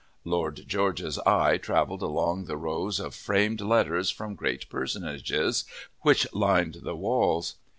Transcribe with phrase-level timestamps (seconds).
[0.25, 5.63] Lord George's eye travelled along the rows of framed letters from great personages,
[6.01, 7.57] which lined the walls.